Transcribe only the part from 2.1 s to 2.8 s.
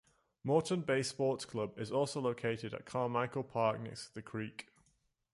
located